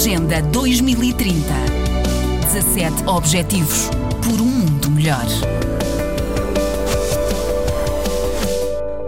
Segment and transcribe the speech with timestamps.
[0.00, 1.42] Agenda 2030.
[2.54, 3.90] 17 Objetivos
[4.24, 5.26] por um mundo melhor.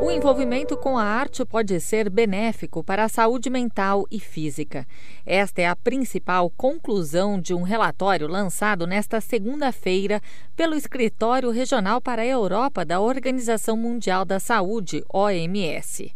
[0.02, 4.86] O envolvimento com a arte pode ser benéfico para a saúde mental e física.
[5.24, 10.20] Esta é a principal conclusão de um relatório lançado nesta segunda-feira
[10.54, 16.14] pelo Escritório Regional para a Europa da Organização Mundial da Saúde, OMS.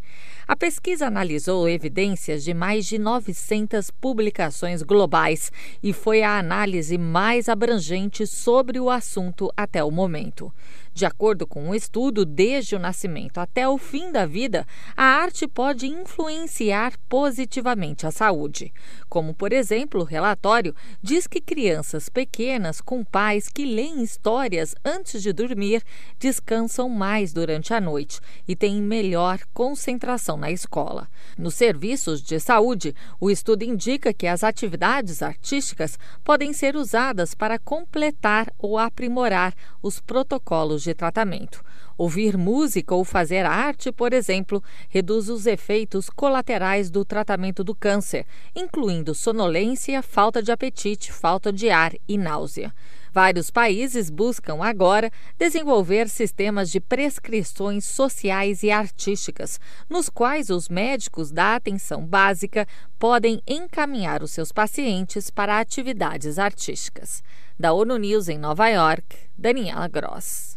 [0.48, 5.50] A pesquisa analisou evidências de mais de 900 publicações globais
[5.82, 10.52] e foi a análise mais abrangente sobre o assunto até o momento.
[10.94, 14.64] De acordo com o um estudo, desde o nascimento até o fim da vida,
[14.96, 18.72] a arte pode influenciar positivamente a saúde.
[19.06, 25.22] Como, por exemplo, o relatório diz que crianças pequenas com pais que leem histórias antes
[25.22, 25.82] de dormir
[26.18, 28.18] descansam mais durante a noite
[28.48, 31.08] e têm melhor concentração na escola.
[31.38, 37.58] Nos serviços de saúde, o estudo indica que as atividades artísticas podem ser usadas para
[37.58, 41.62] completar ou aprimorar os protocolos de tratamento.
[41.98, 48.26] Ouvir música ou fazer arte, por exemplo, reduz os efeitos colaterais do tratamento do câncer,
[48.54, 52.74] incluindo sonolência, falta de apetite, falta de ar e náusea.
[53.16, 59.58] Vários países buscam agora desenvolver sistemas de prescrições sociais e artísticas,
[59.88, 67.22] nos quais os médicos da atenção básica podem encaminhar os seus pacientes para atividades artísticas.
[67.58, 70.52] Da ONU News em Nova York, Daniela Gross.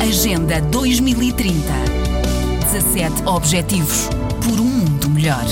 [0.00, 1.52] Agenda 2030.
[2.72, 4.08] 17 Objetivos
[4.42, 5.44] por um mundo melhor.